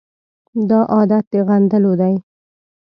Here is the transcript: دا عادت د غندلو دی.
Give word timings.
دا 0.69 0.79
عادت 0.93 1.23
د 1.31 1.33
غندلو 1.47 1.93
دی. 2.01 2.15